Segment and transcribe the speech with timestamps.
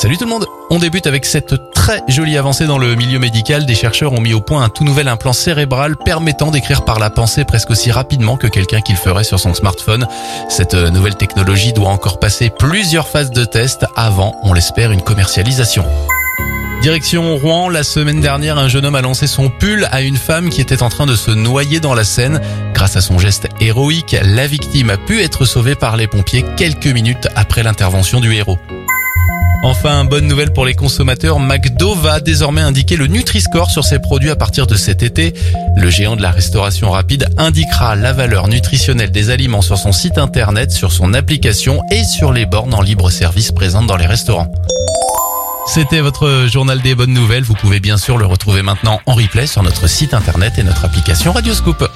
[0.00, 3.66] Salut tout le monde On débute avec cette très jolie avancée dans le milieu médical.
[3.66, 7.10] Des chercheurs ont mis au point un tout nouvel implant cérébral permettant d'écrire par la
[7.10, 10.08] pensée presque aussi rapidement que quelqu'un qui le ferait sur son smartphone.
[10.48, 15.84] Cette nouvelle technologie doit encore passer plusieurs phases de test avant, on l'espère, une commercialisation.
[16.80, 20.48] Direction Rouen, la semaine dernière, un jeune homme a lancé son pull à une femme
[20.48, 22.40] qui était en train de se noyer dans la Seine.
[22.72, 26.86] Grâce à son geste héroïque, la victime a pu être sauvée par les pompiers quelques
[26.86, 28.58] minutes après l'intervention du héros.
[29.62, 34.30] Enfin, bonne nouvelle pour les consommateurs, McDo va désormais indiquer le Nutri-Score sur ses produits
[34.30, 35.34] à partir de cet été.
[35.76, 40.16] Le géant de la restauration rapide indiquera la valeur nutritionnelle des aliments sur son site
[40.16, 44.50] internet, sur son application et sur les bornes en libre service présentes dans les restaurants.
[45.66, 47.44] C'était votre journal des bonnes nouvelles.
[47.44, 50.86] Vous pouvez bien sûr le retrouver maintenant en replay sur notre site internet et notre
[50.86, 51.86] application Radioscoop.